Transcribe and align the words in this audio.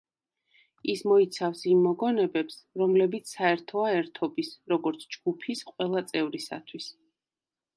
ის 0.91 1.01
მოიცავს 1.09 1.59
იმ 1.73 1.83
მოგონებებს, 1.87 2.57
რომლებიც 2.83 3.33
საერთოა 3.33 3.91
ერთობის, 3.99 4.51
როგორც 4.75 5.05
ჯგუფის, 5.17 5.63
ყველა 5.73 6.03
წევრისათვის. 6.13 6.89